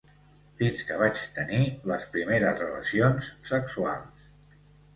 Fins 0.61 0.79
que 0.91 0.95
vaig 1.01 1.21
tenir 1.35 1.59
les 1.91 2.07
primeres 2.17 2.59
relacions 2.65 3.31
sexuals. 3.53 4.29